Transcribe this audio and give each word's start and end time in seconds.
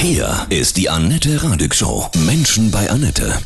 Hier 0.00 0.46
ist 0.48 0.76
die 0.76 0.88
Annette 0.88 1.42
Radig 1.42 1.74
Show. 1.74 2.08
Menschen 2.24 2.70
bei 2.70 2.88
Annette. 2.88 3.36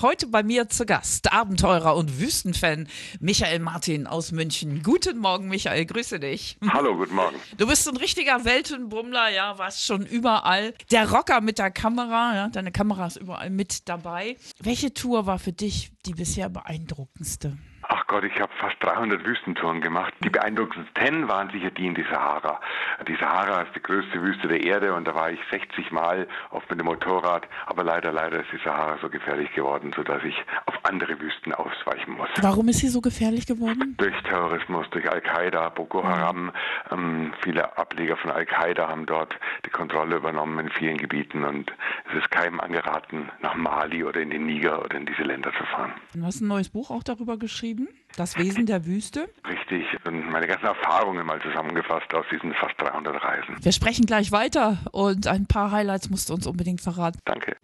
Heute 0.00 0.28
bei 0.28 0.44
mir 0.44 0.68
zu 0.68 0.86
Gast 0.86 1.32
Abenteurer 1.32 1.96
und 1.96 2.20
Wüstenfan 2.20 2.86
Michael 3.18 3.58
Martin 3.58 4.06
aus 4.06 4.30
München. 4.30 4.84
Guten 4.84 5.18
Morgen, 5.18 5.48
Michael, 5.48 5.86
grüße 5.86 6.20
dich. 6.20 6.56
Hallo, 6.68 6.96
guten 6.96 7.16
Morgen. 7.16 7.34
Du 7.56 7.66
bist 7.66 7.88
ein 7.88 7.96
richtiger 7.96 8.44
Weltenbummler, 8.44 9.30
ja, 9.30 9.58
warst 9.58 9.84
schon 9.84 10.06
überall. 10.06 10.72
Der 10.92 11.10
Rocker 11.10 11.40
mit 11.40 11.58
der 11.58 11.72
Kamera, 11.72 12.32
ja, 12.32 12.48
deine 12.48 12.70
Kamera 12.70 13.08
ist 13.08 13.16
überall 13.16 13.50
mit 13.50 13.88
dabei. 13.88 14.36
Welche 14.60 14.94
Tour 14.94 15.26
war 15.26 15.40
für 15.40 15.52
dich 15.52 15.90
die 16.06 16.12
bisher 16.12 16.48
beeindruckendste? 16.48 17.58
Ach 17.90 18.06
Gott, 18.06 18.22
ich 18.22 18.38
habe 18.38 18.52
fast 18.60 18.76
300 18.80 19.24
Wüstentouren 19.24 19.80
gemacht. 19.80 20.12
Die 20.22 20.28
beeindruckendsten 20.28 21.26
waren 21.26 21.50
sicher 21.50 21.70
die 21.70 21.86
in 21.86 21.94
die 21.94 22.04
Sahara. 22.10 22.60
Die 23.06 23.16
Sahara 23.16 23.62
ist 23.62 23.74
die 23.74 23.82
größte 23.82 24.20
Wüste 24.20 24.46
der 24.46 24.62
Erde 24.62 24.92
und 24.92 25.08
da 25.08 25.14
war 25.14 25.30
ich 25.30 25.40
60 25.50 25.90
Mal 25.90 26.28
oft 26.50 26.68
mit 26.68 26.78
dem 26.78 26.84
Motorrad. 26.84 27.48
Aber 27.64 27.84
leider, 27.84 28.12
leider 28.12 28.40
ist 28.40 28.52
die 28.52 28.60
Sahara 28.62 28.98
so 29.00 29.08
gefährlich 29.08 29.50
geworden, 29.54 29.94
sodass 29.96 30.22
ich 30.22 30.34
auf 30.66 30.74
andere 30.82 31.18
Wüsten 31.18 31.54
ausweichen 31.54 32.12
muss. 32.12 32.28
Warum 32.42 32.68
ist 32.68 32.80
sie 32.80 32.88
so 32.88 33.00
gefährlich 33.00 33.46
geworden? 33.46 33.94
Durch 33.96 34.22
Terrorismus, 34.24 34.86
durch 34.90 35.10
Al-Qaida, 35.10 35.70
Boko 35.70 36.04
Haram. 36.04 36.52
Ähm, 36.90 37.32
viele 37.42 37.78
Ableger 37.78 38.18
von 38.18 38.30
Al-Qaida 38.30 38.86
haben 38.86 39.06
dort 39.06 39.34
die 39.64 39.70
Kontrolle 39.70 40.16
übernommen 40.16 40.58
in 40.58 40.70
vielen 40.72 40.98
Gebieten 40.98 41.42
und 41.42 41.72
es 42.10 42.18
ist 42.18 42.30
keinem 42.30 42.60
angeraten, 42.60 43.30
nach 43.40 43.54
Mali 43.54 44.04
oder 44.04 44.20
in 44.20 44.28
den 44.28 44.44
Niger 44.44 44.84
oder 44.84 44.98
in 44.98 45.06
diese 45.06 45.22
Länder 45.22 45.52
zu 45.56 45.64
fahren. 45.64 45.94
Du 46.14 46.22
hast 46.26 46.42
ein 46.42 46.48
neues 46.48 46.68
Buch 46.68 46.90
auch 46.90 47.02
darüber 47.02 47.38
geschrieben. 47.38 47.77
Das 48.16 48.36
Wesen 48.36 48.66
der 48.66 48.84
Wüste. 48.86 49.28
Richtig, 49.48 49.84
und 50.04 50.28
meine 50.30 50.46
ganzen 50.46 50.66
Erfahrungen 50.66 51.24
mal 51.24 51.40
zusammengefasst 51.40 52.12
aus 52.14 52.26
diesen 52.32 52.52
fast 52.54 52.74
300 52.78 53.22
Reisen. 53.22 53.56
Wir 53.62 53.72
sprechen 53.72 54.06
gleich 54.06 54.32
weiter 54.32 54.78
und 54.92 55.26
ein 55.26 55.46
paar 55.46 55.70
Highlights 55.70 56.10
musst 56.10 56.30
du 56.30 56.34
uns 56.34 56.46
unbedingt 56.46 56.80
verraten. 56.80 57.18
Danke. 57.24 57.56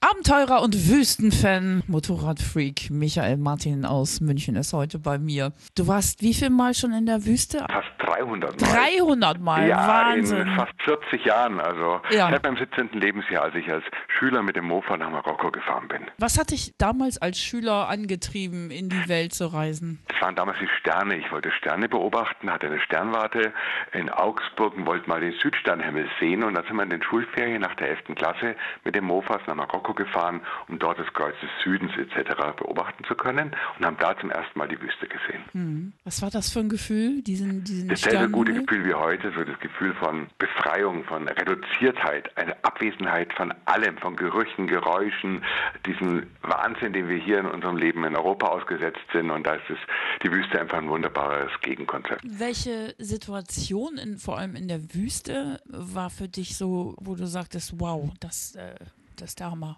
Abenteurer 0.00 0.62
und 0.62 0.88
Wüstenfan, 0.88 1.82
Motorradfreak 1.86 2.88
Michael 2.90 3.36
Martin 3.36 3.84
aus 3.84 4.20
München 4.20 4.56
ist 4.56 4.72
heute 4.72 4.98
bei 4.98 5.18
mir. 5.18 5.52
Du 5.74 5.86
warst 5.86 6.22
wie 6.22 6.34
viel 6.34 6.50
Mal 6.50 6.72
schon 6.74 6.92
in 6.92 7.06
der 7.06 7.26
Wüste? 7.26 7.58
Fast 7.58 7.97
300 8.18 8.60
Mal. 8.60 8.72
300 8.72 9.40
Mal, 9.40 9.68
ja, 9.68 9.86
Wahnsinn. 9.88 10.38
in 10.48 10.56
fast 10.56 10.72
40 10.84 11.24
Jahren. 11.24 11.60
Also 11.60 12.00
Ja. 12.10 12.30
seit 12.30 12.42
meinem 12.42 12.56
17. 12.56 12.98
Lebensjahr, 12.98 13.44
als 13.44 13.54
ich 13.54 13.70
als 13.70 13.84
Schüler 14.18 14.42
mit 14.42 14.56
dem 14.56 14.64
Mofa 14.66 14.96
nach 14.96 15.10
Marokko 15.10 15.50
gefahren 15.50 15.88
bin. 15.88 16.02
Was 16.18 16.38
hat 16.38 16.50
dich 16.50 16.74
damals 16.78 17.18
als 17.18 17.38
Schüler 17.40 17.88
angetrieben, 17.88 18.70
in 18.70 18.88
die 18.88 19.08
Welt 19.08 19.32
zu 19.34 19.46
reisen? 19.46 20.00
Es 20.14 20.20
waren 20.20 20.34
damals 20.34 20.58
die 20.58 20.68
Sterne. 20.80 21.16
Ich 21.16 21.30
wollte 21.30 21.50
Sterne 21.52 21.88
beobachten, 21.88 22.50
hatte 22.50 22.66
eine 22.66 22.80
Sternwarte 22.80 23.52
in 23.92 24.10
Augsburg 24.10 24.76
und 24.76 24.86
wollte 24.86 25.08
mal 25.08 25.20
den 25.20 25.32
Südsternhimmel 25.40 26.08
sehen. 26.20 26.42
Und 26.42 26.54
dann 26.54 26.64
sind 26.64 26.76
wir 26.76 26.82
in 26.82 26.90
den 26.90 27.02
Schulferien 27.02 27.60
nach 27.62 27.74
der 27.76 27.90
11. 27.90 28.14
Klasse 28.16 28.56
mit 28.84 28.94
dem 28.94 29.04
Mofas 29.04 29.40
nach 29.46 29.54
Marokko 29.54 29.94
gefahren, 29.94 30.40
um 30.68 30.78
dort 30.78 30.98
das 30.98 31.06
Kreuz 31.12 31.34
des 31.40 31.50
Südens 31.62 31.92
etc. 31.96 32.34
beobachten 32.56 33.04
zu 33.04 33.14
können 33.14 33.52
und 33.78 33.84
haben 33.86 33.96
da 33.98 34.16
zum 34.18 34.30
ersten 34.30 34.58
Mal 34.58 34.68
die 34.68 34.80
Wüste 34.80 35.06
gesehen. 35.06 35.92
Was 36.04 36.22
war 36.22 36.30
das 36.30 36.52
für 36.52 36.60
ein 36.60 36.68
Gefühl, 36.68 37.22
diesen, 37.22 37.64
diesen 37.64 37.88
Dasselbe 38.12 38.32
gute? 38.32 38.52
Gefühl 38.54 38.84
wie 38.84 38.94
heute, 38.94 39.32
so 39.32 39.44
das 39.44 39.58
Gefühl 39.60 39.94
von 39.94 40.26
Befreiung, 40.38 41.04
von 41.04 41.28
Reduziertheit, 41.28 42.36
eine 42.36 42.56
Abwesenheit 42.64 43.32
von 43.34 43.52
allem, 43.66 43.96
von 43.98 44.16
Gerüchen, 44.16 44.66
Geräuschen, 44.66 45.42
diesen 45.86 46.26
Wahnsinn, 46.42 46.92
den 46.92 47.08
wir 47.08 47.18
hier 47.18 47.38
in 47.38 47.46
unserem 47.46 47.76
Leben 47.76 48.04
in 48.04 48.16
Europa 48.16 48.48
ausgesetzt 48.48 49.00
sind. 49.12 49.30
Und 49.30 49.46
da 49.46 49.54
ist 49.54 49.70
es, 49.70 49.78
die 50.22 50.32
Wüste 50.32 50.60
einfach 50.60 50.78
ein 50.78 50.88
wunderbares 50.88 51.50
Gegenkonzept. 51.62 52.22
Welche 52.24 52.94
Situation, 52.98 53.98
in, 53.98 54.18
vor 54.18 54.38
allem 54.38 54.56
in 54.56 54.68
der 54.68 54.94
Wüste, 54.94 55.60
war 55.66 56.10
für 56.10 56.28
dich 56.28 56.56
so, 56.56 56.94
wo 56.98 57.14
du 57.14 57.26
sagtest, 57.26 57.74
wow, 57.78 58.10
das, 58.20 58.54
äh, 58.56 58.74
das 59.16 59.30
ist 59.30 59.40
der 59.40 59.50
Hammer? 59.50 59.76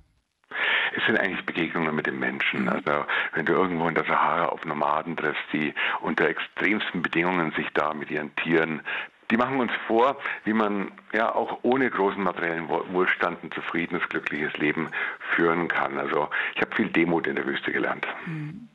Es 0.97 1.05
sind 1.07 1.19
eigentlich 1.19 1.45
Begegnungen 1.47 1.95
mit 1.95 2.07
den 2.07 2.19
Menschen. 2.19 2.69
Also 2.69 3.05
wenn 3.35 3.47
du 3.47 3.53
irgendwo 3.53 3.89
in 3.89 3.95
der 3.95 4.05
Sahara 4.05 4.47
auf 4.47 4.65
Nomaden 4.65 5.17
triffst, 5.17 5.43
die 5.53 5.75
unter 6.01 6.29
extremsten 6.29 7.03
Bedingungen 7.03 7.53
sich 7.53 7.69
da 7.75 7.95
mit 7.95 8.11
ihren 8.11 8.35
Tieren 8.37 8.83
die 9.31 9.37
machen 9.37 9.61
uns 9.61 9.73
vor, 9.87 10.17
wie 10.45 10.53
man 10.53 10.91
ja 11.13 11.35
auch 11.35 11.61
ohne 11.63 11.89
großen 11.89 12.23
materiellen 12.23 12.69
Wohl- 12.69 12.85
Wohlstand 12.93 13.43
ein 13.45 13.53
zufriedenes, 13.53 14.03
glückliches 14.09 14.53
Leben 14.59 14.91
führen 15.35 15.69
kann. 15.69 15.99
Also 15.99 16.29
ich 16.55 16.61
habe 16.61 16.75
viel 16.75 16.89
Demut 16.89 17.27
in 17.27 17.37
der 17.37 17.47
Wüste 17.47 17.73
gelernt. 17.73 18.07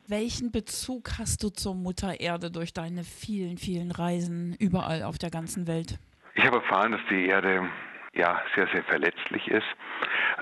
Welchen 0.08 0.50
Bezug 0.52 1.18
hast 1.18 1.42
du 1.42 1.50
zur 1.50 1.74
Mutter 1.74 2.20
Erde 2.20 2.50
durch 2.50 2.72
deine 2.72 3.04
vielen, 3.04 3.58
vielen 3.58 3.90
Reisen 3.90 4.56
überall 4.58 5.02
auf 5.02 5.18
der 5.18 5.30
ganzen 5.30 5.66
Welt? 5.66 5.98
Ich 6.34 6.44
habe 6.46 6.56
erfahren, 6.56 6.92
dass 6.92 7.00
die 7.10 7.26
Erde 7.26 7.68
ja 8.14 8.40
sehr, 8.54 8.66
sehr 8.68 8.82
verletzlich 8.84 9.48
ist, 9.48 9.66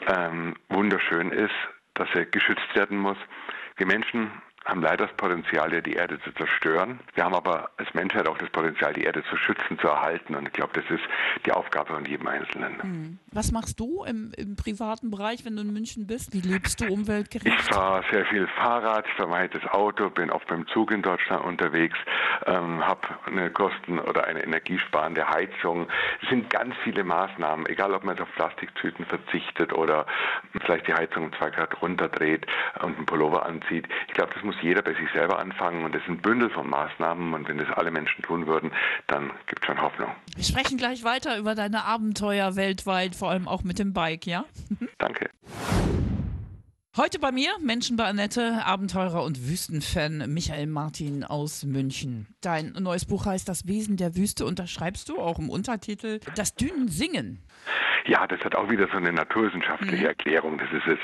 ähm, 0.06 0.54
wunderschön 0.68 1.30
ist, 1.30 1.50
dass 1.94 2.08
sie 2.14 2.26
geschützt 2.26 2.74
werden 2.74 2.98
muss. 2.98 3.18
Wir 3.76 3.86
Menschen 3.86 4.30
haben 4.64 4.80
leider 4.82 5.06
das 5.06 5.16
Potenzial, 5.16 5.70
die 5.82 5.92
Erde 5.94 6.18
zu 6.20 6.32
zerstören. 6.32 7.00
Wir 7.14 7.24
haben 7.24 7.34
aber 7.34 7.70
als 7.76 7.92
Menschheit 7.94 8.26
auch 8.28 8.38
das 8.38 8.48
Potenzial, 8.50 8.92
die 8.94 9.02
Erde 9.04 9.22
zu 9.28 9.36
schützen, 9.36 9.78
zu 9.78 9.88
erhalten. 9.88 10.34
Und 10.34 10.46
ich 10.46 10.52
glaube, 10.52 10.72
das 10.74 10.84
ist 10.90 11.04
die 11.44 11.52
Aufgabe 11.52 11.92
von 11.92 12.04
jedem 12.06 12.26
Einzelnen. 12.26 13.18
Was 13.32 13.52
machst 13.52 13.78
du 13.78 14.04
im, 14.04 14.32
im 14.36 14.56
privaten 14.56 15.10
Bereich, 15.10 15.44
wenn 15.44 15.56
du 15.56 15.62
in 15.62 15.72
München 15.72 16.06
bist? 16.06 16.32
Wie 16.32 16.40
lebst 16.40 16.80
du 16.80 16.86
Ich 16.86 16.90
umweltgerecht? 16.90 17.60
fahre 17.62 18.04
sehr 18.10 18.24
viel 18.26 18.46
Fahrrad, 18.56 19.06
ich 19.06 19.14
vermeide 19.14 19.58
das 19.58 19.70
Auto, 19.70 20.08
bin 20.10 20.30
oft 20.30 20.46
beim 20.46 20.66
Zug 20.68 20.90
in 20.92 21.02
Deutschland 21.02 21.44
unterwegs, 21.44 21.98
ähm, 22.46 22.84
habe 22.86 23.00
eine 23.26 23.50
kosten- 23.50 23.98
oder 23.98 24.24
eine 24.24 24.42
energiesparende 24.44 25.28
Heizung. 25.28 25.88
Es 26.22 26.28
sind 26.30 26.48
ganz 26.50 26.74
viele 26.84 27.04
Maßnahmen, 27.04 27.66
egal 27.66 27.92
ob 27.92 28.04
man 28.04 28.18
auf 28.18 28.32
Plastiktüten 28.34 29.04
verzichtet 29.04 29.72
oder 29.72 30.06
vielleicht 30.64 30.86
die 30.88 30.94
Heizung 30.94 31.24
um 31.24 31.32
zwei 31.34 31.50
Grad 31.50 31.80
runterdreht 31.82 32.46
und 32.82 32.96
einen 32.96 33.06
Pullover 33.06 33.44
anzieht. 33.44 33.86
Ich 34.08 34.14
glaube, 34.14 34.32
das 34.34 34.42
muss 34.42 34.53
jeder 34.62 34.82
bei 34.82 34.94
sich 34.94 35.10
selber 35.12 35.38
anfangen 35.38 35.84
und 35.84 35.94
das 35.94 36.02
ist 36.02 36.08
ein 36.08 36.18
Bündel 36.18 36.50
von 36.50 36.68
Maßnahmen 36.68 37.34
und 37.34 37.48
wenn 37.48 37.58
das 37.58 37.68
alle 37.76 37.90
Menschen 37.90 38.22
tun 38.22 38.46
würden, 38.46 38.72
dann 39.06 39.30
gibt 39.46 39.62
es 39.62 39.66
schon 39.66 39.80
Hoffnung. 39.80 40.10
Wir 40.34 40.44
sprechen 40.44 40.76
gleich 40.76 41.04
weiter 41.04 41.38
über 41.38 41.54
deine 41.54 41.84
Abenteuer 41.84 42.56
weltweit, 42.56 43.14
vor 43.14 43.30
allem 43.30 43.48
auch 43.48 43.62
mit 43.62 43.78
dem 43.78 43.92
Bike, 43.92 44.26
ja? 44.26 44.44
Danke. 44.98 45.30
Heute 46.96 47.18
bei 47.18 47.32
mir, 47.32 47.50
Menschen 47.60 47.96
bei 47.96 48.04
Annette, 48.04 48.64
Abenteurer 48.64 49.24
und 49.24 49.48
Wüstenfan 49.48 50.32
Michael 50.32 50.68
Martin 50.68 51.24
aus 51.24 51.64
München. 51.64 52.28
Dein 52.40 52.72
neues 52.78 53.04
Buch 53.04 53.26
heißt 53.26 53.48
Das 53.48 53.66
Wesen 53.66 53.96
der 53.96 54.14
Wüste 54.14 54.46
und 54.46 54.60
da 54.60 54.68
schreibst 54.68 55.08
du 55.08 55.18
auch 55.18 55.40
im 55.40 55.50
Untertitel 55.50 56.20
Das 56.36 56.54
Dünen 56.54 56.86
singen. 56.86 57.42
Ja, 58.06 58.28
das 58.28 58.38
hat 58.44 58.54
auch 58.54 58.70
wieder 58.70 58.86
so 58.92 58.98
eine 58.98 59.12
naturwissenschaftliche 59.12 60.06
Erklärung. 60.06 60.56
Das 60.58 60.70
ist 60.70 60.86
jetzt 60.86 61.02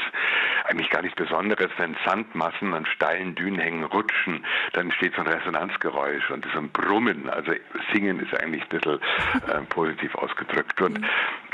eigentlich 0.71 0.91
gar 0.91 1.03
nichts 1.03 1.17
Besonderes, 1.17 1.71
wenn 1.79 1.97
Sandmassen 2.05 2.73
an 2.75 2.87
steilen 2.87 3.35
Dünen 3.35 3.59
hängen, 3.59 3.85
rutschen, 3.85 4.45
dann 4.73 4.87
entsteht 4.87 5.15
so 5.15 5.23
ein 5.23 5.27
Resonanzgeräusch 5.27 6.31
und 6.31 6.47
so 6.53 6.59
ein 6.59 6.71
Brummen. 6.71 7.29
Also 7.29 7.53
Singen 7.93 8.21
ist 8.21 8.33
eigentlich 8.41 8.63
ein 8.63 8.69
bisschen 8.69 9.01
äh, 9.49 9.61
positiv 9.69 10.15
ausgedrückt. 10.15 10.81
Und 10.81 11.01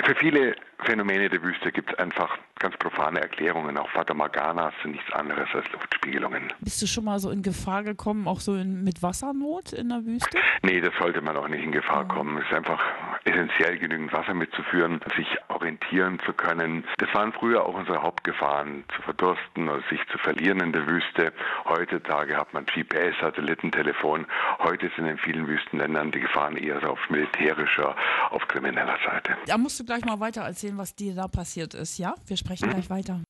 für 0.05 0.15
viele 0.15 0.55
Phänomene 0.81 1.29
der 1.29 1.43
Wüste 1.43 1.73
gibt 1.73 1.93
es 1.93 1.99
einfach 1.99 2.39
ganz 2.59 2.77
profane 2.77 3.21
Erklärungen. 3.21 3.77
Auch 3.79 3.89
Fata 3.91 4.15
Morganas 4.15 4.75
sind 4.83 4.93
nichts 4.93 5.13
anderes 5.13 5.49
als 5.55 5.71
Luftspiegelungen. 5.73 6.53
Bist 6.61 6.83
du 6.83 6.87
schon 6.87 7.05
mal 7.05 7.19
so 7.19 7.31
in 7.31 7.43
Gefahr 7.43 7.83
gekommen, 7.83 8.29
auch 8.29 8.41
so 8.41 8.55
in, 8.55 8.85
mit 8.85 9.03
Wassernot 9.03 9.73
in 9.73 9.89
der 9.89 10.05
Wüste? 10.05 10.39
Nee, 10.63 10.81
das 10.81 10.93
sollte 10.99 11.21
man 11.23 11.37
auch 11.37 11.49
nicht 11.49 11.65
in 11.65 11.73
Gefahr 11.73 12.07
kommen. 12.07 12.39
Es 12.39 12.45
ist 12.45 12.53
einfach 12.53 12.81
essentiell, 13.27 13.79
genügend 13.79 14.13
Wasser 14.13 14.35
mitzuführen, 14.35 15.01
sich 15.17 15.27
orientieren 15.49 16.19
zu 16.25 16.33
können. 16.33 16.85
Das 16.99 17.13
waren 17.15 17.33
früher 17.33 17.65
auch 17.65 17.75
unsere 17.75 18.03
Hauptgefahren, 18.03 18.85
zu 18.95 19.03
verdursten 19.03 19.69
oder 19.69 19.83
sich 19.91 20.01
zu 20.11 20.19
verlieren 20.19 20.61
in 20.61 20.73
der 20.73 20.87
Wüste. 20.87 21.33
Heutzutage 21.65 22.37
hat 22.37 22.55
man 22.55 22.65
GPS, 22.67 23.19
Satellitentelefon. 23.21 24.27
Heute 24.61 24.91
sind 24.97 25.07
in 25.07 25.19
vielen 25.19 25.47
Wüstenländern 25.47 26.11
die 26.13 26.21
Gefahren 26.21 26.57
eher 26.57 26.81
so 26.81 26.89
auf 26.89 27.11
militärischer, 27.11 27.95
auf 28.31 28.47
krimineller 28.49 28.99
Seite. 29.05 29.37
Da 29.47 29.59
musst 29.59 29.79
du 29.81 29.85
gleich 29.85 30.05
mal 30.05 30.21
weiter 30.21 30.43
erzählen, 30.43 30.79
was 30.79 30.95
dir 30.95 31.15
da 31.15 31.29
passiert 31.29 31.75
ist, 31.75 31.99
ja? 31.99 32.15
Wir 32.27 32.37
sprechen 32.37 32.71
gleich 32.71 32.91
weiter. 32.91 33.21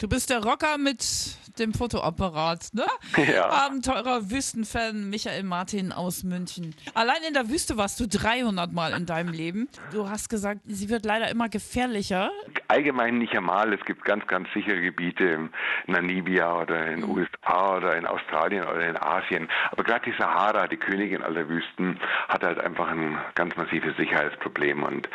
Du 0.00 0.08
bist 0.08 0.30
der 0.30 0.42
Rocker 0.42 0.78
mit 0.78 1.04
dem 1.58 1.74
Fotoapparat, 1.74 2.70
ne? 2.72 2.86
Ja. 3.30 3.50
Abenteurer, 3.50 4.30
Wüstenfan 4.30 5.10
Michael 5.10 5.42
Martin 5.42 5.92
aus 5.92 6.24
München. 6.24 6.74
Allein 6.94 7.22
in 7.28 7.34
der 7.34 7.50
Wüste 7.50 7.76
warst 7.76 8.00
du 8.00 8.08
300 8.08 8.72
Mal 8.72 8.94
in 8.94 9.04
deinem 9.04 9.34
Leben. 9.34 9.68
Du 9.92 10.08
hast 10.08 10.30
gesagt, 10.30 10.60
sie 10.64 10.88
wird 10.88 11.04
leider 11.04 11.28
immer 11.30 11.50
gefährlicher. 11.50 12.30
Allgemein 12.68 13.18
nicht 13.18 13.36
einmal. 13.36 13.74
Es 13.74 13.84
gibt 13.84 14.06
ganz, 14.06 14.26
ganz 14.26 14.48
sichere 14.54 14.80
Gebiete 14.80 15.24
in 15.24 15.50
Namibia 15.86 16.62
oder 16.62 16.86
in 16.86 17.02
den 17.02 17.10
USA 17.10 17.76
oder 17.76 17.94
in 17.96 18.06
Australien 18.06 18.64
oder 18.64 18.88
in 18.88 18.96
Asien. 18.96 19.48
Aber 19.70 19.84
gerade 19.84 20.10
die 20.10 20.16
Sahara, 20.18 20.66
die 20.66 20.78
Königin 20.78 21.22
aller 21.22 21.46
Wüsten, 21.46 22.00
hat 22.28 22.42
halt 22.42 22.58
einfach 22.58 22.88
ein 22.88 23.18
ganz 23.34 23.54
massives 23.56 23.94
Sicherheitsproblem. 23.98 24.82
Und 24.82 25.10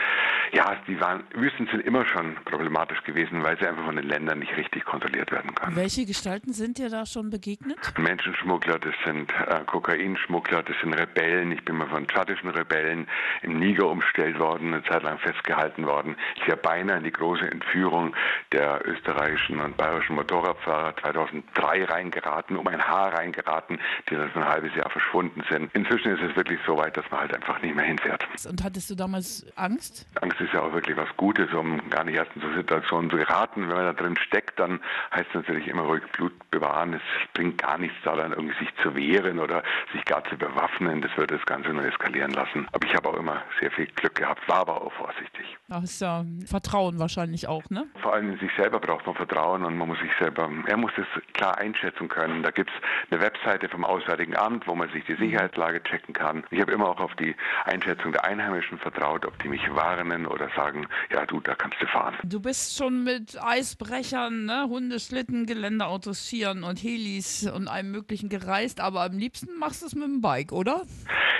ja, 0.53 0.75
die 0.87 0.99
waren, 1.01 1.23
Wüsten 1.33 1.67
sind 1.71 1.83
immer 1.85 2.05
schon 2.05 2.35
problematisch 2.45 3.01
gewesen, 3.03 3.43
weil 3.43 3.57
sie 3.57 3.65
einfach 3.67 3.85
von 3.85 3.95
den 3.95 4.07
Ländern 4.07 4.39
nicht 4.39 4.55
richtig 4.55 4.74
richtig 4.75 4.85
kontrolliert 4.85 5.31
werden 5.31 5.55
kann. 5.55 5.75
Welche 5.75 6.05
Gestalten 6.05 6.53
sind 6.53 6.77
dir 6.77 6.89
da 6.89 7.05
schon 7.05 7.29
begegnet? 7.29 7.77
Menschenschmuggler, 7.97 8.79
das 8.79 8.93
sind 9.05 9.31
äh, 9.31 9.63
Kokainschmuggler, 9.65 10.63
das 10.63 10.75
sind 10.81 10.93
Rebellen. 10.93 11.51
Ich 11.51 11.63
bin 11.63 11.77
mal 11.77 11.87
von 11.87 12.07
tschadischen 12.07 12.49
Rebellen 12.49 13.07
im 13.41 13.57
Niger 13.59 13.87
umstellt 13.89 14.37
worden, 14.39 14.73
eine 14.73 14.83
Zeit 14.83 15.03
lang 15.03 15.17
festgehalten 15.19 15.85
worden. 15.85 16.15
Ich 16.35 16.47
wäre 16.47 16.57
beinahe 16.57 16.97
in 16.97 17.03
die 17.05 17.11
große 17.11 17.49
Entführung 17.49 18.13
der 18.51 18.81
österreichischen 18.85 19.59
und 19.59 19.77
bayerischen 19.77 20.15
Motorradfahrer 20.15 20.95
2003 20.97 21.85
reingeraten, 21.85 22.57
um 22.57 22.67
ein 22.67 22.81
Haar 22.81 23.13
reingeraten, 23.13 23.79
die 24.09 24.15
dann 24.15 24.31
ein 24.33 24.47
halbes 24.47 24.75
Jahr 24.75 24.89
verschwunden 24.89 25.41
sind. 25.49 25.73
Inzwischen 25.73 26.11
ist 26.11 26.21
es 26.21 26.35
wirklich 26.35 26.59
so 26.65 26.77
weit, 26.77 26.97
dass 26.97 27.09
man 27.11 27.21
halt 27.21 27.33
einfach 27.33 27.61
nicht 27.61 27.75
mehr 27.75 27.85
hinfährt. 27.85 28.25
Und 28.47 28.63
hattest 28.63 28.89
du 28.89 28.95
damals 28.95 29.45
Angst? 29.55 30.05
Angst 30.21 30.39
ist 30.41 30.53
ja 30.53 30.61
auch 30.61 30.73
wirklich 30.73 30.97
was 30.97 31.09
Gutes, 31.17 31.53
um 31.53 31.89
gar 31.89 32.03
nicht 32.03 32.15
erst 32.15 32.31
in 32.35 32.41
so 32.41 32.53
Situationen 32.53 33.09
zu 33.09 33.17
geraten. 33.17 33.69
Wenn 33.69 33.75
man 33.75 33.85
da 33.85 33.93
drin 33.93 34.17
steckt, 34.17 34.59
dann 34.65 34.79
heißt 35.13 35.29
es 35.29 35.35
natürlich 35.35 35.67
immer 35.67 35.83
ruhig 35.83 36.03
Blut 36.13 36.33
bewahren. 36.51 36.93
Es 36.93 37.01
bringt 37.33 37.61
gar 37.61 37.77
nichts 37.77 37.97
daran, 38.03 38.31
irgendwie 38.31 38.57
sich 38.59 38.69
zu 38.81 38.95
wehren 38.95 39.39
oder 39.39 39.63
sich 39.93 40.03
gar 40.05 40.23
zu 40.25 40.37
bewaffnen. 40.37 41.01
Das 41.01 41.15
würde 41.17 41.35
das 41.37 41.45
Ganze 41.45 41.69
nur 41.69 41.85
eskalieren 41.85 42.31
lassen. 42.31 42.67
Aber 42.71 42.85
ich 42.85 42.95
habe 42.95 43.09
auch 43.09 43.17
immer 43.17 43.43
sehr 43.59 43.71
viel 43.71 43.87
Glück 43.87 44.15
gehabt, 44.15 44.47
war 44.47 44.59
aber 44.59 44.81
auch 44.81 44.93
vorsichtig. 44.93 45.57
Das 45.67 45.83
ist 45.83 46.01
ja 46.01 46.23
Vertrauen 46.45 46.99
wahrscheinlich 46.99 47.47
auch, 47.47 47.63
ne? 47.69 47.85
Vor 48.01 48.13
allem 48.13 48.31
in 48.31 48.39
sich 48.39 48.51
selber 48.57 48.79
braucht 48.79 49.05
man 49.05 49.15
Vertrauen 49.15 49.63
und 49.63 49.77
man 49.77 49.87
muss 49.87 49.99
sich 49.99 50.11
selber, 50.19 50.49
er 50.67 50.77
muss 50.77 50.91
es 50.97 51.33
klar 51.33 51.57
einschätzen 51.57 52.07
können. 52.07 52.43
Da 52.43 52.51
gibt 52.51 52.69
es 52.69 52.75
eine 53.11 53.21
Webseite 53.21 53.69
vom 53.69 53.83
Auswärtigen 53.83 54.35
Amt, 54.35 54.67
wo 54.67 54.75
man 54.75 54.89
sich 54.91 55.05
die 55.05 55.15
Sicherheitslage 55.15 55.83
checken 55.83 56.13
kann. 56.13 56.43
Ich 56.51 56.61
habe 56.61 56.71
immer 56.71 56.89
auch 56.89 56.99
auf 56.99 57.15
die 57.15 57.35
Einschätzung 57.65 58.11
der 58.11 58.25
Einheimischen 58.25 58.77
vertraut, 58.79 59.25
ob 59.25 59.37
die 59.41 59.49
mich 59.49 59.63
warnen 59.73 60.25
oder 60.25 60.49
sagen, 60.55 60.87
ja 61.11 61.25
du, 61.25 61.39
da 61.39 61.55
kannst 61.55 61.81
du 61.81 61.87
fahren. 61.87 62.15
Du 62.23 62.39
bist 62.39 62.77
schon 62.77 63.03
mit 63.03 63.37
Eisbrechern, 63.41 64.45
ne, 64.45 64.54
Hundeschlitten, 64.63 65.45
Geländeautos, 65.45 66.27
Skiern 66.27 66.63
und 66.63 66.81
Helis 66.81 67.47
und 67.47 67.67
allem 67.67 67.91
möglichen 67.91 68.29
gereist, 68.29 68.79
aber 68.79 69.03
am 69.03 69.17
liebsten 69.17 69.57
machst 69.59 69.81
du 69.81 69.87
es 69.87 69.95
mit 69.95 70.05
dem 70.05 70.21
Bike, 70.21 70.51
oder? 70.51 70.83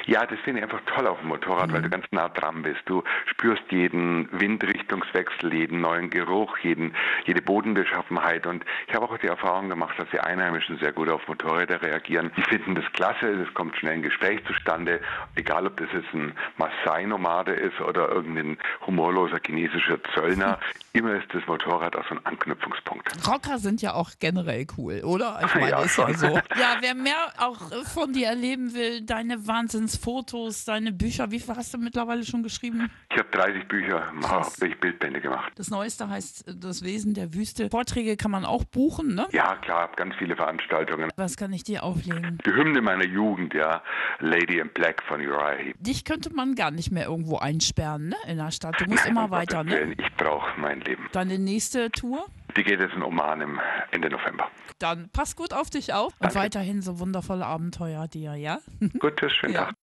Ja, 0.06 0.26
das 0.26 0.40
finde 0.40 0.60
ich 0.60 0.64
einfach 0.64 0.82
toll 0.94 1.08
auf 1.08 1.20
dem 1.20 1.30
Motorrad, 1.30 1.70
mhm. 1.70 1.74
weil 1.74 1.82
du 1.82 1.90
ganz 1.90 2.06
nah 2.12 2.30
dran 2.30 2.62
bist. 2.62 2.82
Du 2.86 3.04
spürst 3.26 3.64
jeden 3.70 4.30
Windrichtungswechsel, 4.32 5.54
jeden 5.54 5.82
neuen 5.82 6.10
Geruch, 6.10 6.58
jeden, 6.60 6.96
jede 7.26 7.42
Bodenbeschaffenheit. 7.42 8.46
Und 8.46 8.64
ich 8.88 8.94
habe 8.94 9.06
auch 9.06 9.18
die 9.18 9.28
Erfahrung 9.28 9.70
gemacht, 9.70 9.98
dass 9.98 10.08
die 10.12 10.20
Einheimischen 10.20 10.78
sehr 10.80 10.92
gut 10.92 11.10
auf 11.10 11.28
Motorräder 11.28 11.82
reagieren. 11.82 12.32
Die 12.38 12.44
finden 12.44 12.76
das 12.76 12.86
klasse, 12.94 13.28
es 13.28 13.54
kommt 13.54 13.76
schnell 13.78 13.94
ein 13.94 14.02
Gespräch 14.04 14.44
zustande, 14.46 15.02
egal 15.36 15.66
ob 15.68 15.78
das 15.78 15.88
jetzt 15.94 16.14
ein 16.14 16.34
Maasai-Nomade 16.58 17.54
ist 17.54 17.80
oder 17.82 18.10
irgendein 18.10 18.58
humorloser 18.86 19.40
chinesischer 19.44 19.98
Zöllner. 20.14 20.60
Immer 20.94 21.16
ist 21.16 21.28
das 21.34 21.46
Motorrad 21.48 21.96
auch 21.96 22.08
so 22.08 22.16
ein 22.16 22.26
Anknüpfungspunkt. 22.26 23.10
Rocker 23.28 23.60
sind 23.60 23.82
ja 23.82 23.94
auch 23.94 24.12
generell 24.20 24.66
cool, 24.78 25.02
oder? 25.04 25.42
Ich 25.46 25.54
meine, 25.56 25.72
ja, 25.72 25.82
ist 25.82 25.98
ja 25.98 26.14
so. 26.14 26.28
Ja, 26.56 26.78
wer 26.80 26.96
mehr 26.96 27.34
auch 27.38 27.58
von 27.94 28.14
dir 28.14 28.28
erleben 28.28 28.74
will, 28.74 29.02
deine 29.02 29.46
Wahnsinnsfotos, 29.96 30.66
deine 30.66 30.92
Bücher, 30.92 31.32
wie 31.32 31.40
viel 31.40 31.56
hast 31.56 31.74
du 31.74 31.78
mittlerweile 31.78 32.24
schon 32.24 32.44
geschrieben? 32.44 32.90
Ich 33.12 33.18
habe 33.18 33.30
30 33.32 33.68
Bücher, 33.68 34.12
hauptsächlich 34.28 34.80
Bildbände 34.80 35.22
gemacht. 35.22 35.54
Das 35.56 35.70
Neueste 35.70 36.10
heißt 36.10 36.46
Das 36.62 36.84
Wesen 36.84 37.14
der 37.14 37.34
Wüste. 37.34 37.70
Vorträge 37.70 38.18
kann 38.18 38.32
man 38.32 38.46
auch 38.46 38.64
buchen, 38.66 39.16
ne? 39.16 39.28
Ja, 39.32 39.56
klar, 39.58 39.90
ganz 39.96 40.16
viele 40.18 40.36
Veranstaltungen. 40.36 41.10
Was 41.16 41.38
kann 41.38 41.54
ich 41.54 41.64
dir 41.64 41.84
auflegen? 41.84 42.40
Die 42.46 42.52
Hymne 42.52 42.82
meiner 42.82 43.06
Jugend, 43.06 43.54
ja. 43.54 43.82
Lady 44.20 44.60
in 44.60 44.70
Black 44.70 45.02
von 45.08 45.22
Uriah 45.22 45.58
Heep. 45.58 45.76
Dich 45.80 46.04
könnte 46.04 46.34
man 46.34 46.56
gar 46.56 46.72
nicht 46.72 46.92
mehr 46.92 47.06
irgendwo 47.06 47.38
einsperren, 47.38 48.10
ne? 48.10 48.16
In 48.28 48.38
der 48.38 48.52
Stadt. 48.52 48.80
Du 48.80 48.86
musst 48.86 49.04
Nein, 49.04 49.12
immer 49.12 49.32
weiter, 49.32 49.64
ne? 49.64 49.94
Ich 49.98 50.14
brauche 50.18 50.60
mein 50.60 50.82
Leben. 50.82 51.08
Deine 51.12 51.40
nächste 51.40 51.90
Tour? 51.92 52.26
Die 52.58 52.64
geht 52.64 52.80
jetzt 52.80 52.96
in 52.96 53.04
Oman 53.04 53.42
im 53.42 53.60
Ende 53.92 54.10
November. 54.10 54.48
Dann 54.80 55.10
pass 55.12 55.36
gut 55.36 55.54
auf 55.54 55.70
dich 55.70 55.94
auf 55.94 56.14
Danke. 56.20 56.36
und 56.38 56.42
weiterhin 56.44 56.82
so 56.82 57.00
wundervolle 57.00 57.46
Abenteuer 57.46 58.08
dir, 58.08 58.36
ja? 58.36 58.60
Gut, 59.00 59.18
tschüss, 59.18 59.34
schönen 59.34 59.54
ja. 59.54 59.66
Tag. 59.66 59.76